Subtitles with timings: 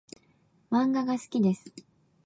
[0.71, 1.71] 漫画が好きです。